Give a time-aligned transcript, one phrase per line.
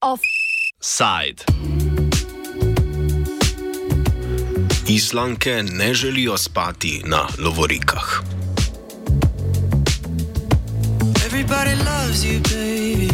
[0.00, 1.44] Offside.
[4.86, 8.22] Islanke ne želijo spati na lovorikah.
[11.26, 13.09] Everybody loves you, baby.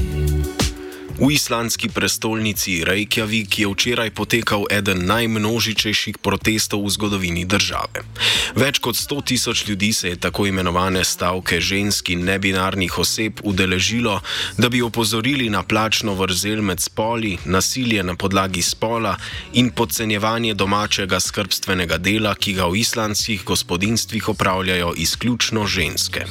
[1.16, 8.04] V islandski prestolnici Reykjavik je včeraj potekal eden najmnožičejših protestov v zgodovini države.
[8.52, 14.20] Več kot 100 tisoč ljudi se je tako imenovane stavke žensk in nebinarnih oseb udeležilo,
[14.60, 19.16] da bi opozorili na plačno vrzel med spoli, nasilje na podlagi spola
[19.56, 26.28] in podcenjevanje domačega skrbstvenega dela, ki ga v islandskih gospodinstvih opravljajo izključno ženske.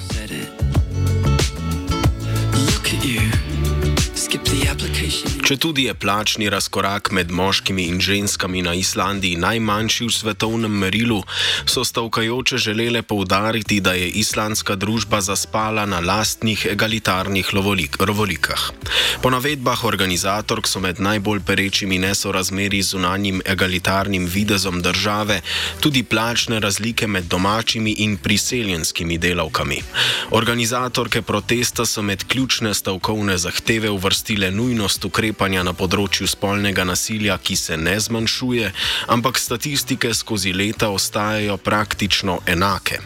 [2.54, 3.35] Look at you.
[5.46, 11.20] Če tudi je plačni razkorak med moškimi in ženskami na Islandiji najmanjši v svetovnem merilu,
[11.70, 18.64] so stavkajoče želele poudariti, da je islandska družba zaspala na lastnih egalitarnih rovolikah.
[19.22, 25.42] Po navedbah organizatork so med najbolj perečimi nesorazmeri z unanjim egalitarnim videzom države
[25.80, 29.78] tudi plačne razlike med domačimi in priseljenskimi delavkami.
[30.32, 37.56] Organizatorke protesta so med ključne stavkovne zahteve uvrstile nujnost ukrepanja na področju spolnega nasilja, ki
[37.60, 38.72] se ne zmanjšuje,
[39.12, 43.02] ampak statistike skozi leta ostajajo praktično enake.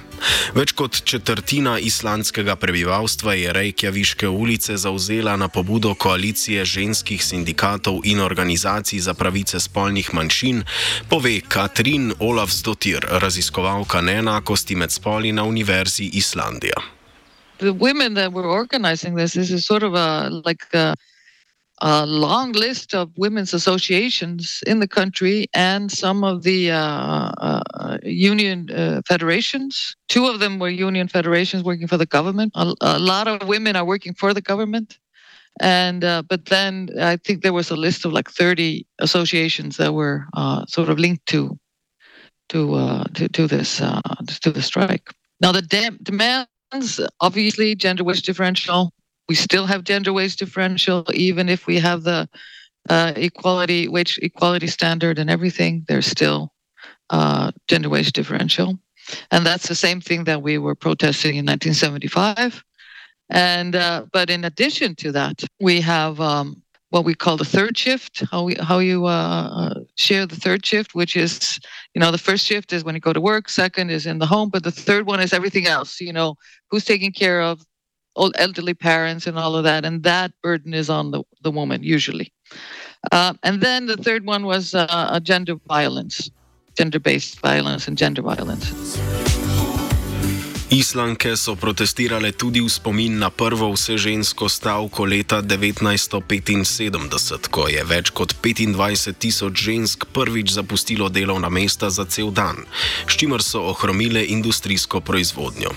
[0.53, 8.21] Več kot četrtina islandskega prebivalstva je Reykjaviške ulice zauzela na pobudo koalicije ženskih sindikatov in
[8.21, 10.63] organizacij za pravice spolnih manjšin,
[11.09, 16.77] pove Katrin Olafsdotir, raziskovalka neenakosti med spoli na Univerzi Islandija.
[17.57, 20.95] The women that were organizing this, this is sort of a like a
[21.81, 27.97] a long list of women's associations in the country and some of the uh, uh,
[28.03, 29.95] union uh, federations.
[30.07, 32.51] Two of them were union federations working for the government.
[32.55, 34.97] A, a lot of women are working for the government.
[35.61, 39.93] And uh, but then I think there was a list of like 30 associations that
[39.93, 41.57] were uh, sort of linked to
[42.49, 45.13] to uh, to, to, this to the strike.
[45.41, 45.61] Now the
[46.03, 48.93] demands obviously gender wage differential
[49.29, 52.27] we still have gender wage differential, even if we have the
[52.89, 55.85] uh, equality wage equality standard and everything.
[55.87, 56.51] There's still
[57.11, 58.79] uh, gender wage differential,
[59.31, 62.63] and that's the same thing that we were protesting in 1975.
[63.29, 67.77] And uh, but in addition to that, we have um, what we call the third
[67.77, 68.23] shift.
[68.31, 71.59] How we how you uh, uh, share the third shift, which is
[71.93, 74.25] you know the first shift is when you go to work, second is in the
[74.25, 76.01] home, but the third one is everything else.
[76.01, 76.35] You know
[76.71, 77.61] who's taking care of
[78.15, 81.83] old elderly parents and all of that and that burden is on the, the woman
[81.83, 82.31] usually.
[83.11, 86.29] Uh, and then the third one was uh, gender violence
[86.77, 88.71] gender-based violence and gender violence
[90.69, 98.13] Islanke so protestirale tudi v spomin na prvo vsežensko stavko leta 1975, ko je več
[98.13, 98.77] kot 25
[99.17, 102.69] tisoč žensk prvič zapustilo delovna mesta za cel dan,
[103.09, 105.73] s čimer so ohromile industrijsko proizvodnjo.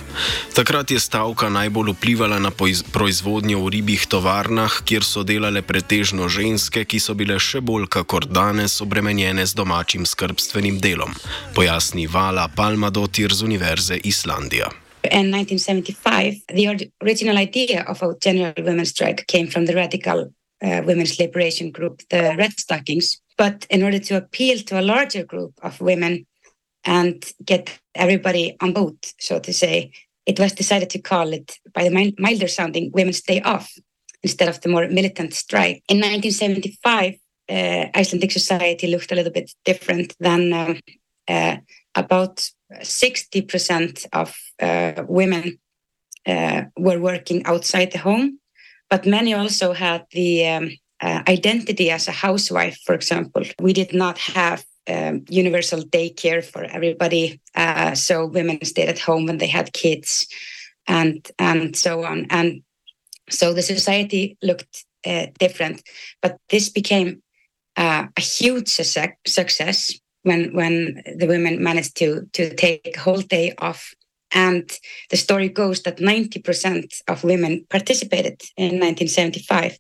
[0.53, 2.53] Takrat je stavka najbolj vplivala na
[2.93, 8.29] proizvodnjo v ribjih tovarnah, kjer so delale pretežno ženske, ki so bile še bolj kakor
[8.29, 11.17] danes obremenjene z domačim skrbstvenim delom,
[11.57, 14.82] pojasni Vala Palmadotir z Univerze Islandija.
[15.13, 20.33] In 1975, the original idea of a general women's strike came from the radical
[20.65, 23.21] uh, women's liberation group, the Red Stockings.
[23.37, 26.25] But in order to appeal to a larger group of women
[26.85, 29.93] and get everybody on board, so to say,
[30.25, 33.71] it was decided to call it, by the milder sounding, Women's Day Off
[34.23, 35.83] instead of the more militant strike.
[35.91, 37.17] In 1975,
[37.51, 40.75] uh, Icelandic society looked a little bit different than uh,
[41.29, 41.57] uh
[41.95, 42.49] about
[42.81, 45.59] 60% of uh, women
[46.27, 48.39] uh, were working outside the home,
[48.89, 53.43] but many also had the um, uh, identity as a housewife, for example.
[53.61, 59.27] We did not have um, universal daycare for everybody, uh, so women stayed at home
[59.27, 60.27] when they had kids,
[60.87, 62.27] and and so on.
[62.31, 62.63] And
[63.31, 65.83] so the society looked uh, different,
[66.21, 67.23] but this became
[67.77, 73.55] uh, a huge success when when the women managed to to take a whole day
[73.59, 73.95] off.
[74.35, 74.71] And
[75.11, 79.77] the story goes that 90% of women participated in 1975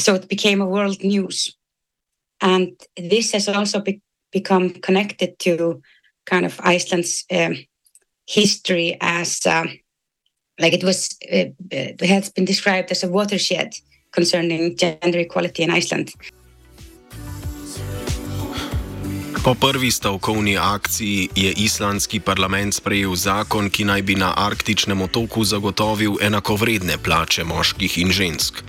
[0.00, 1.56] so it became a world news.
[2.40, 5.82] And this has also be become connected to
[6.26, 7.56] kind of iceland's um,
[8.26, 9.64] history as uh,
[10.60, 13.72] like it was uh, it has been described as a watershed
[14.12, 16.12] concerning gender equality in iceland
[19.44, 25.44] Po prvi stavkovni akciji je islandski parlament sprejel zakon, ki naj bi na arktičnem otoku
[25.44, 28.62] zagotovil enakovredne plače moških in žensk.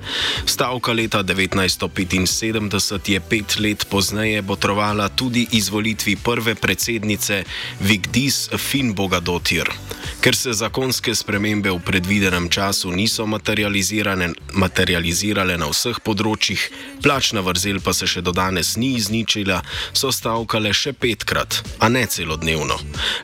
[0.45, 7.43] Stavka leta 1975 je pet let pozneje botrovala tudi izvolitvi prve predsednice
[7.79, 9.71] Vigdis Finbogadotir.
[10.19, 16.59] Ker se zakonske spremembe v predvidenem času niso materializirale na vseh področjih,
[16.99, 19.63] plačna vrzel pa se še do danes ni izničila,
[19.95, 22.75] so stavkale še petkrat, a ne celodnevno.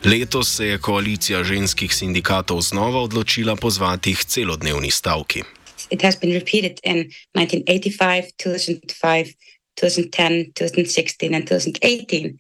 [0.07, 5.43] Letos se je koalicija ženskih sindikatov znova odločila pozvati k celodnevni stavki.
[5.91, 9.35] It has been repeated in 1985, 2005,
[9.75, 12.39] 2010, 2016, and 2018.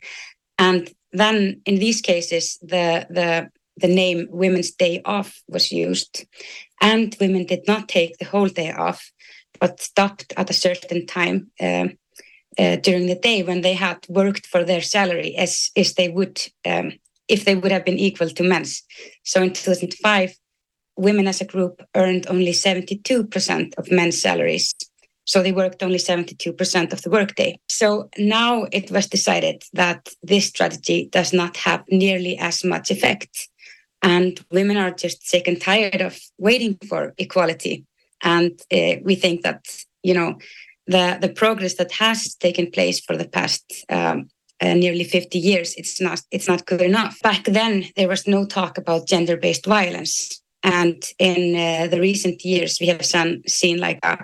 [0.57, 6.25] And then in these cases, the, the the name Women's Day Off was used,
[6.81, 9.11] and women did not take the whole day off,
[9.59, 11.97] but stopped at a certain time um,
[12.57, 16.93] uh, during the day when they had worked for their salary as, they would um,
[17.27, 18.83] if they would have been equal to men's.
[19.23, 20.35] So in 2005,
[20.95, 24.73] women as a group earned only 72% of men's salaries.
[25.25, 27.59] So they worked only 72% of the workday.
[27.67, 33.49] So now it was decided that this strategy does not have nearly as much effect
[34.05, 37.83] and women are just sick and tired of waiting for equality.
[38.21, 39.65] And uh, we think that
[40.03, 40.37] you know
[40.87, 44.29] the the progress that has taken place for the past um,
[44.61, 47.19] uh, nearly 50 years it's not it's not good enough.
[47.21, 50.41] Back then there was no talk about gender based violence.
[50.63, 54.17] And in uh, the recent years we have seen, seen like a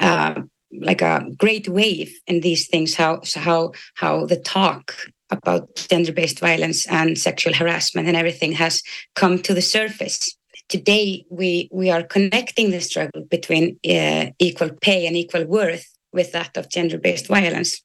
[0.00, 0.42] uh,
[0.80, 4.96] like a great wave in these things how how how the talk
[5.30, 8.82] about gender-based violence and sexual harassment and everything has
[9.14, 10.36] come to the surface.
[10.68, 16.32] Today, we we are connecting the struggle between uh, equal pay and equal worth with
[16.32, 17.82] that of gender-based violence,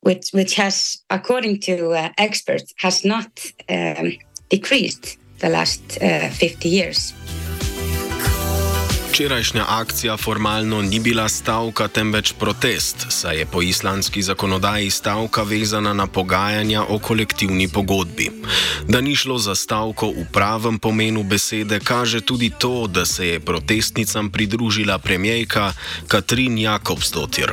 [0.00, 3.30] which which has, according to uh, experts, has not
[3.68, 4.12] um,
[4.50, 7.12] decreased the last uh, 50 years.
[9.16, 15.92] Včerajšnja akcija formalno ni bila stavka, temveč protest, saj je po islandski zakonodaji stavka vezana
[15.92, 18.28] na pogajanja o kolektivni pogodbi.
[18.88, 23.40] Da ni šlo za stavko v pravem pomenu besede, kaže tudi to, da se je
[23.40, 25.72] protestnicam pridružila premijejka
[26.08, 27.52] Katrin Jakobsdotir.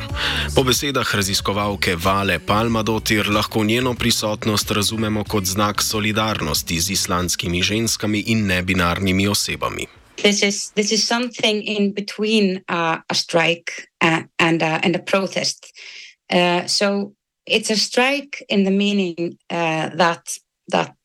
[0.54, 8.20] Po besedah raziskovalke Vale Palmadotir lahko njeno prisotnost razumemo kot znak solidarnosti z islandskimi ženskami
[8.26, 10.03] in nebinarnimi osebami.
[10.24, 15.02] This is this is something in between uh, a strike uh, and uh, and a
[15.12, 15.72] protest.
[16.30, 17.14] Uh, so
[17.46, 20.38] it's a strike in the meaning uh, that
[20.68, 20.96] that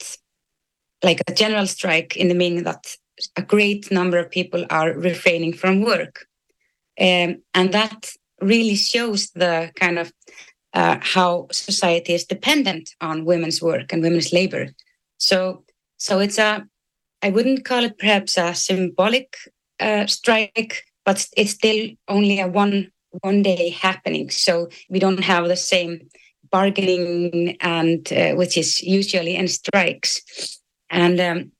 [1.03, 2.95] like a general strike in the meaning that
[3.35, 6.25] a great number of people are refraining from work,
[6.99, 8.11] um, and that
[8.41, 10.13] really shows the kind of
[10.73, 14.69] uh, how society is dependent on women's work and women's labor.
[15.17, 15.65] So
[15.97, 16.65] so it's a
[17.21, 19.35] I wouldn't call it perhaps a symbolic
[19.79, 24.29] uh, strike, but it's still only a one one day happening.
[24.29, 26.09] So we don't have the same
[26.51, 31.51] bargaining and uh, which is usually in strikes, and um,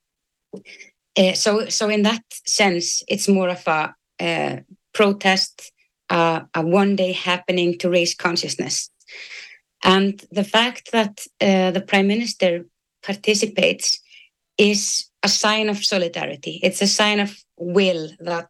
[1.16, 4.56] uh, so so in that sense, it's more of a uh,
[4.94, 5.72] protest,
[6.08, 8.90] uh, a one day happening to raise consciousness,
[9.84, 12.64] and the fact that uh, the prime minister
[13.02, 14.00] participates
[14.58, 16.60] is a sign of solidarity.
[16.62, 18.48] It's a sign of will that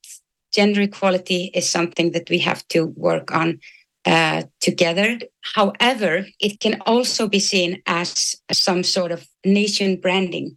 [0.52, 3.60] gender equality is something that we have to work on
[4.06, 5.18] uh, together.
[5.54, 10.56] However, it can also be seen as some sort of nation branding.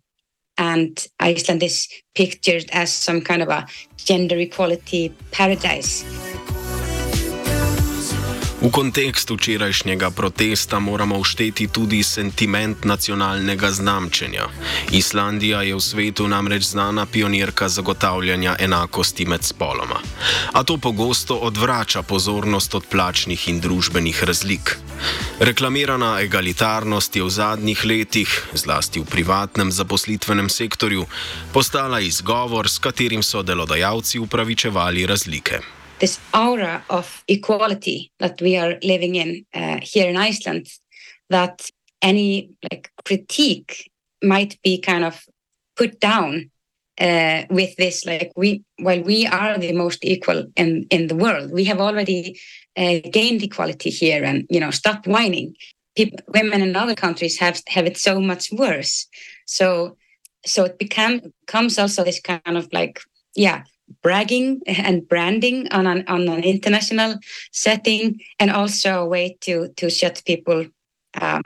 [0.57, 3.65] And Iceland is pictured as some kind of a
[3.97, 6.03] gender equality paradise.
[8.63, 14.47] V kontekstu včerajšnjega protesta moramo všteti tudi sentiment nacionalnega znamčenja.
[14.95, 19.99] Islandija je v svetu namreč znana pionirka zagotavljanja enakosti med spoloma.
[20.55, 24.79] A to pogosto odvrača pozornost od plačnih in družbenih razlik.
[25.43, 31.03] Reklamirana egalitarnost je v zadnjih letih, zlasti v privatnem zaposlitvenem sektorju,
[31.51, 35.82] postala izgovor, s katerim so delodajalci upravičevali razlike.
[36.03, 40.67] This aura of equality that we are living in uh, here in Iceland,
[41.29, 41.69] that
[42.01, 43.89] any like critique
[44.21, 45.23] might be kind of
[45.77, 46.51] put down
[46.99, 48.05] uh, with this.
[48.05, 52.37] Like we, while we are the most equal in in the world, we have already
[52.75, 55.55] uh, gained equality here, and you know, stop whining.
[55.95, 59.07] People, women in other countries have have it so much worse.
[59.45, 59.95] So,
[60.45, 62.99] so it become comes also this kind of like
[63.35, 63.63] yeah
[64.01, 67.15] bragging and branding on an on an international
[67.51, 70.65] setting, and also a way to to shut people
[71.21, 71.43] um,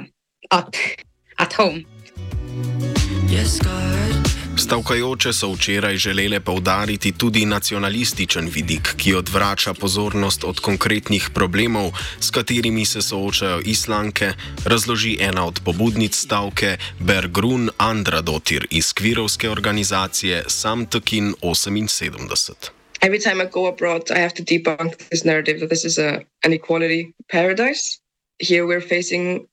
[0.52, 0.76] up
[1.40, 1.86] at home.
[3.28, 3.60] Yes,
[4.68, 12.30] Stavkajoče so včeraj želele povdariti tudi nacionalističen vidik, ki odvrača pozornost od konkretnih problemov, s
[12.30, 14.34] katerimi se soočajo islanke,
[14.66, 22.54] razloži ena od pobudnic stavke Bergrun Andradotir iz kvirovske organizacije Samtokin 78.
[23.02, 26.12] Every time I go abroad, I have to debunk this narrative that this is a,
[26.44, 27.84] an equality paradise.
[28.50, 29.48] Here we're facing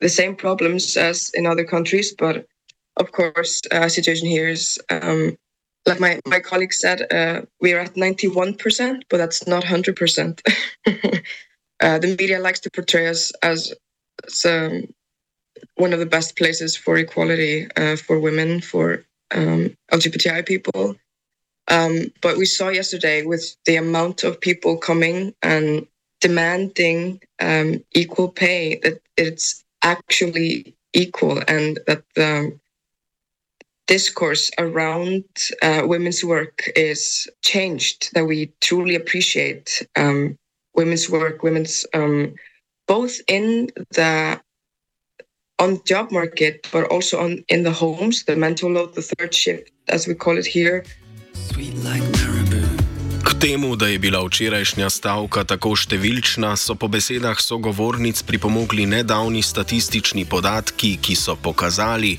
[0.00, 2.53] the same problems as in other countries, but
[2.96, 5.36] of course, uh, situation here is um,
[5.86, 10.40] like my, my colleague said, uh, we are at 91%, but that's not 100%.
[11.80, 13.74] uh, the media likes to portray us as,
[14.26, 14.84] as um,
[15.76, 20.96] one of the best places for equality uh, for women, for um, LGBTI people.
[21.68, 25.86] Um, but we saw yesterday with the amount of people coming and
[26.20, 32.60] demanding um, equal pay that it's actually equal and that um,
[33.86, 35.24] discourse around
[35.62, 40.38] uh, women's work is changed, that we truly appreciate um,
[40.74, 42.34] women's work, women's um,
[42.86, 44.40] both in the
[45.58, 49.70] on job market, but also on in the homes, the mental load, the third shift,
[49.88, 50.84] as we call it here.
[51.32, 51.74] Sweet
[53.44, 60.24] temu, da je bila včerajšnja stavka tako številčna, so po besedah sogovornic pripomogli nedavni statistični
[60.24, 62.14] podatki, ki so pokazali,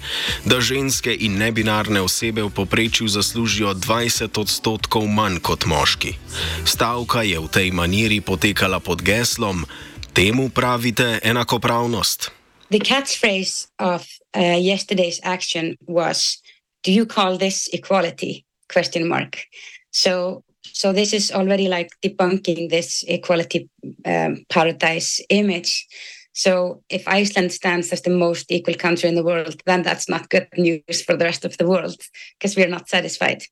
[0.45, 6.13] da ženske in nebinarne osebe v poprečju zaslužijo 20 odstotkov manj kot moški.
[6.61, 9.65] Stavka je v tej maniri potekala pod geslom:
[10.13, 12.29] Temu pravite enakopravnost.
[12.69, 14.05] The catchphrase of
[14.37, 16.37] uh, yesterday's action was,
[16.85, 18.45] Do you call this equality?
[18.69, 19.41] Question mark.
[19.89, 23.69] So So this is already like debunking this equality
[24.05, 25.87] um, paradise image.
[26.33, 30.29] So if Iceland stands as the most equal country in the world, then that's not
[30.29, 31.95] good news for the rest of the world
[32.37, 33.43] because we're not satisfied.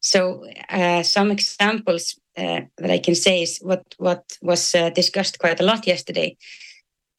[0.00, 5.38] So uh, some examples uh, that I can say is what what was uh, discussed
[5.38, 6.38] quite a lot yesterday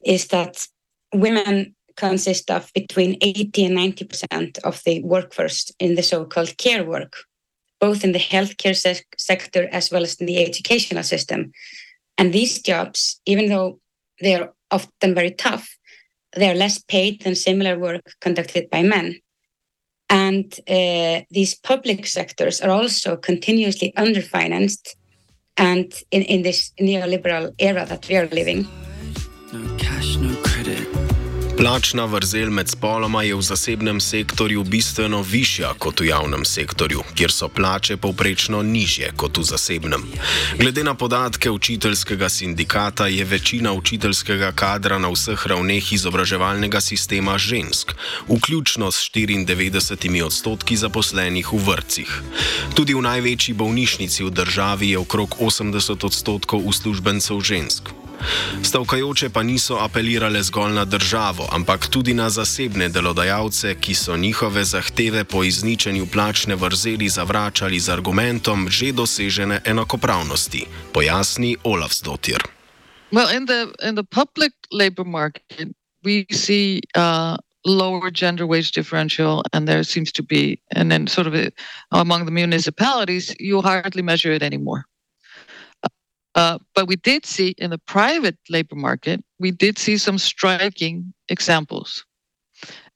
[0.03, 0.68] is that
[1.13, 6.84] women consist of between 80 and 90 percent of the workforce in the so-called care
[6.84, 7.13] work
[7.81, 11.51] both in the healthcare se- sector as well as in the educational system.
[12.17, 13.79] And these jobs, even though
[14.21, 15.75] they are often very tough,
[16.38, 19.19] they are less paid than similar work conducted by men.
[20.09, 24.89] And uh, these public sectors are also continuously underfinanced
[25.57, 28.67] and in, in this neoliberal era that we are living.
[29.51, 29.77] No
[31.62, 37.32] Plačna vrzel med spoloma je v zasebnem sektorju bistveno višja kot v javnem sektorju, kjer
[37.32, 40.08] so plače povprečno nižje kot v zasebnem.
[40.58, 47.94] Glede na podatke učiteljskega sindikata je večina učiteljskega kadra na vseh ravneh izobraževalnega sistema žensk,
[48.25, 52.22] vključno s 94 odstotki zaposlenih v vrcih.
[52.74, 58.00] Tudi v največji bolnišnici v državi je okrog 80 odstotkov uslužbencev žensk.
[58.63, 64.63] Stavkajoče pa niso apelirale zgolj na državo, ampak tudi na zasebne delodajalce, ki so njihove
[64.63, 72.41] zahteve po izničenju plačne vrzeli zavračali z argumentom že dosežene enakopravnosti, pojasni Olaf Stotir.
[73.11, 75.67] Well, in the in the public labor market,
[76.03, 77.35] we see uh,
[77.65, 81.51] lower gender wage differential, and there seems to be, and then sort of a,
[81.91, 84.85] among the municipalities, you hardly measure it anymore.
[86.35, 91.13] Uh, but we did see in the private labor market, we did see some striking
[91.27, 92.05] examples.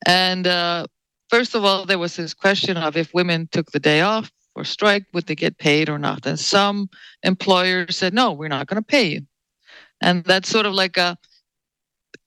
[0.05, 0.87] And uh,
[1.29, 4.63] first of all, there was this question of if women took the day off or
[4.63, 6.25] strike, would they get paid or not?
[6.25, 6.89] And some
[7.23, 9.21] employers said, no, we're not going to pay you.
[10.01, 11.17] And that's sort of like a,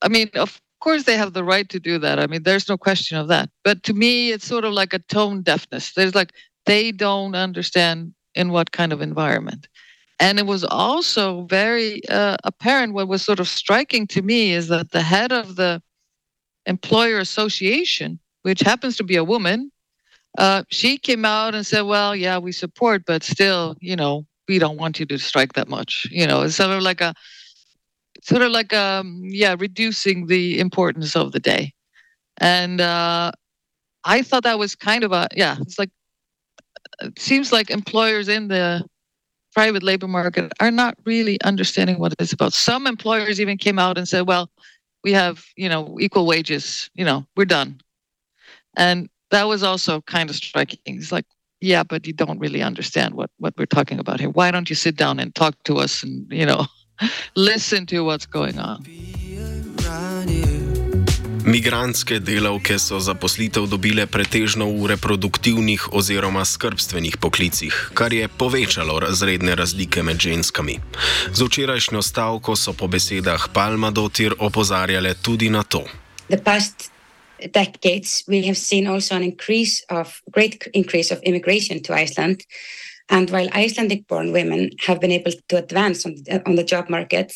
[0.02, 2.18] I mean, of course they have the right to do that.
[2.18, 3.48] I mean, there's no question of that.
[3.64, 5.92] But to me, it's sort of like a tone deafness.
[5.94, 6.32] There's like,
[6.66, 9.68] they don't understand in what kind of environment.
[10.20, 12.92] And it was also very uh, apparent.
[12.92, 15.80] What was sort of striking to me is that the head of the
[16.66, 19.70] employer association, which happens to be a woman,
[20.36, 24.58] uh, she came out and said, "Well, yeah, we support, but still, you know, we
[24.58, 27.14] don't want you to strike that much." You know, it's sort of like a,
[28.22, 31.72] sort of like um, yeah, reducing the importance of the day.
[32.38, 33.32] And uh,
[34.04, 35.56] I thought that was kind of a yeah.
[35.60, 35.90] It's like
[37.00, 38.84] it seems like employers in the
[39.58, 42.52] private labor market are not really understanding what it's about.
[42.52, 44.48] Some employers even came out and said, well,
[45.02, 47.80] we have, you know, equal wages, you know, we're done.
[48.76, 50.78] And that was also kind of striking.
[50.86, 51.26] It's like,
[51.60, 54.30] yeah, but you don't really understand what, what we're talking about here.
[54.30, 56.64] Why don't you sit down and talk to us and, you know,
[57.34, 58.84] listen to what's going on?
[61.44, 69.54] Migrantske delavke so zaposlitev dobile pretežno v reproduktivnih oziroma skrbstvenih poklicih, kar je povečalo razredne
[69.54, 70.78] razlike med ženskami.
[71.32, 75.84] Z včerajšnjo stavko so po besedah Palma Dotir opozarjale tudi na to.
[77.38, 82.42] Decades, we have seen also an increase of great increase of immigration to Iceland.
[83.10, 86.90] And while Icelandic born women have been able to advance on the, on the job
[86.90, 87.32] market,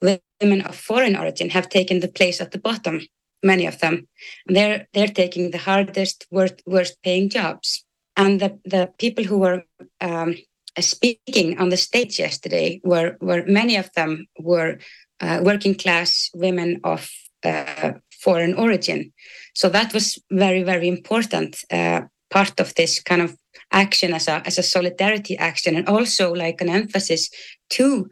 [0.00, 3.00] women of foreign origin have taken the place at the bottom
[3.44, 4.08] many of them.
[4.46, 7.84] They're they're taking the hardest, worst, worst paying jobs.
[8.16, 9.64] And the, the people who were
[10.00, 10.36] um,
[10.80, 14.78] speaking on the stage yesterday were were many of them were
[15.20, 17.10] uh, working class women of
[17.44, 19.12] uh, foreign origin.
[19.54, 23.36] So that was very very important uh, part of this kind of
[23.70, 27.30] action as a as a solidarity action, and also like an emphasis
[27.70, 28.08] to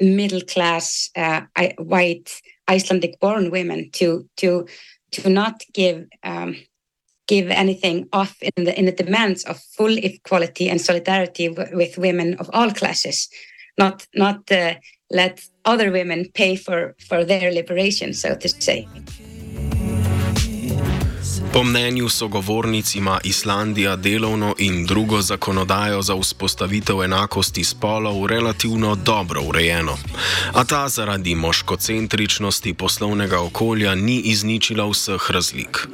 [0.00, 1.42] middle class uh,
[1.78, 2.30] white
[2.68, 4.66] Icelandic born women to to
[5.12, 6.56] to not give um,
[7.26, 12.34] give anything off in the in the demands of full equality and solidarity with women
[12.34, 13.28] of all classes,
[13.78, 14.74] not not uh,
[15.10, 18.88] let other women pay for for their liberation, so to say.
[21.52, 29.42] Po mnenju sogovornic ima Islandija delovno in drugo zakonodajo za vzpostavitev enakosti spolov relativno dobro
[29.42, 29.98] urejeno,
[30.52, 35.88] a ta zaradi moškocentričnosti poslovnega okolja ni izničila vseh razlik.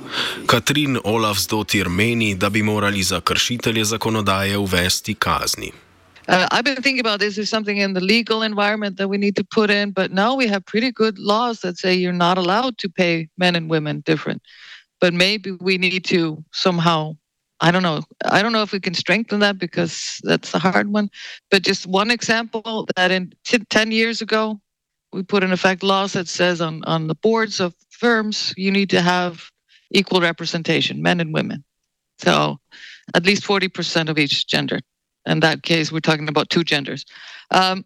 [0.47, 5.73] Katrin Olafsdotir meni, da bi morali za kršitelje zakonodaje uvesti kazni.
[6.29, 9.35] Uh, I've been thinking about this as something in the legal environment that we need
[9.37, 12.75] to put in, but now we have pretty good laws that say you're not allowed
[12.79, 14.43] to pay men and women different.
[15.01, 17.17] But maybe we need to somehow
[17.61, 20.93] i don't know i don't know if we can strengthen that because that's a hard
[20.93, 21.11] one
[21.51, 24.61] but just one example that in 10 years ago
[25.13, 28.91] we put in effect laws that says on, on the boards of firms you need
[28.91, 29.51] to have
[29.91, 31.65] equal representation men and women.
[32.19, 32.59] So
[33.15, 34.81] at least 40% of each gender.
[35.27, 37.05] In that case we're talking about two genders.
[37.51, 37.85] Um,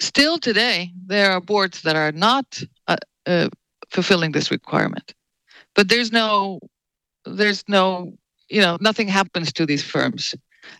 [0.00, 3.48] still today there are boards that are not uh, uh,
[3.90, 5.14] fulfilling this requirement
[5.74, 6.60] but there's no
[7.24, 8.12] there's no
[8.48, 10.34] you know nothing happens to these firms.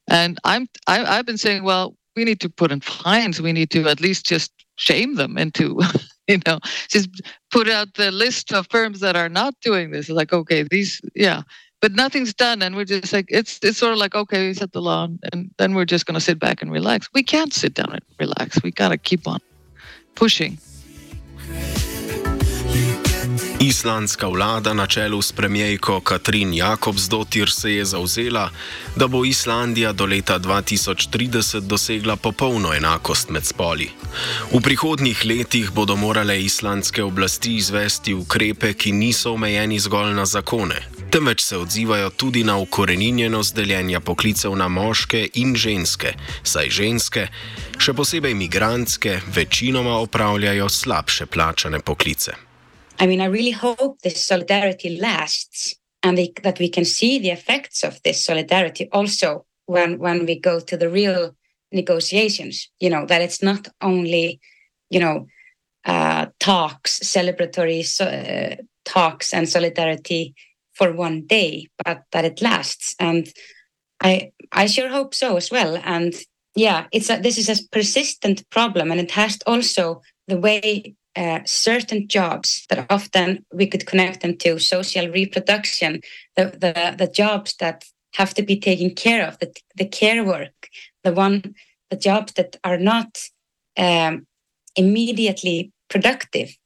[0.09, 3.43] And i'm I, i've been saying well we need to put in fines.
[3.43, 5.81] We need to at least just shame them into
[6.29, 7.09] you know just
[7.51, 10.09] put out the list of firms that are not doing this.
[10.09, 11.43] Like okay these yeah
[11.81, 12.63] but nothing's done.
[12.63, 15.51] And we're just like it's it's sort of like okay we set the law and
[15.59, 17.11] then we're just going to sit back and relax.
[17.13, 18.63] We can't sit down and relax.
[18.63, 19.41] We got to keep on
[20.15, 20.57] pushing
[23.65, 28.51] Islandska vlada na čelu s premijejko Katrin Jakobsdotir se je zauzela,
[28.97, 33.91] da bo Islandija do leta 2030 dosegla popolno enakost med spoli.
[34.53, 40.83] V prihodnjih letih bodo morale islandske oblasti izvesti ukrepe, ki niso omejeni zgolj na zakone,
[41.11, 47.29] temveč se odzivajo tudi na ukoreninjenost deljenja poklicev na moške in ženske, saj ženske,
[47.79, 52.44] še posebej imigrantske, večinoma opravljajo slabše plačane poklice.
[52.99, 57.31] I mean, I really hope this solidarity lasts and they, that we can see the
[57.31, 61.35] effects of this solidarity also when when we go to the real
[61.73, 62.71] negotiations.
[62.79, 64.41] You know that it's not only,
[64.91, 65.27] you know,
[65.85, 70.35] uh, talks, celebratory uh, talks and solidarity
[70.75, 72.95] for one day, but that it lasts.
[72.99, 73.33] And
[74.03, 75.81] I I sure hope so as well.
[75.85, 76.15] And
[76.55, 81.41] yeah, it's a, this is a persistent problem, and it has also the way uh,
[81.45, 86.01] certain jobs that often we could connect them to social reproduction,
[86.37, 90.69] the, the, the jobs that have to be taken care of, the, the care work,
[91.03, 91.55] the one,
[91.91, 93.19] the jobs that are not
[93.77, 94.27] um,
[94.77, 96.57] immediately productive.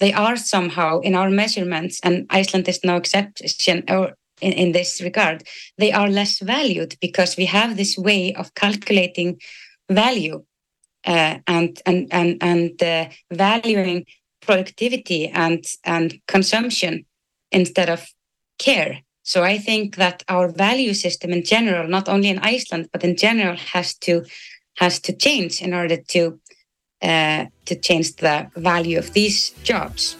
[0.00, 5.00] They are somehow in our measurements, and Iceland is no exception or in, in this
[5.00, 5.42] regard,
[5.76, 9.40] they are less valued because we have this way of calculating
[9.90, 10.44] value
[11.08, 14.04] uh, and and and and uh, valuing
[14.40, 17.06] productivity and and consumption
[17.50, 18.06] instead of
[18.58, 19.00] care.
[19.22, 23.16] So I think that our value system in general, not only in Iceland but in
[23.16, 24.24] general, has to
[24.76, 26.38] has to change in order to
[27.02, 30.16] uh, to change the value of these jobs.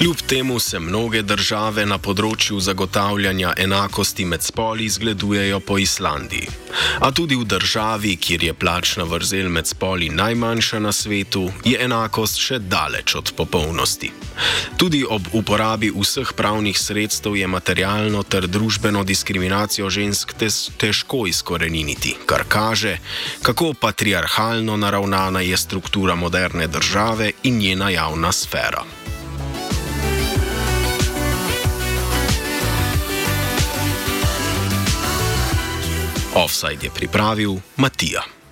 [0.00, 6.46] Kljub temu se mnoge države na področju zagotavljanja enakosti med spoli zgledujejo po Islandiji.
[7.04, 12.40] A tudi v državi, kjer je plačna vrzel med spoli najmanjša na svetu, je enakost
[12.40, 14.08] še daleč od popolnosti.
[14.80, 20.32] Tudi ob uporabi vseh pravnih sredstev je materialno ter družbeno diskriminacijo žensk
[20.80, 22.96] težko izkoreniniti, kar kaže,
[23.44, 28.88] kako patriarhalno naravnana je struktura moderne države in njena javna sfera.
[36.34, 38.39] Offside je pripravil Matija.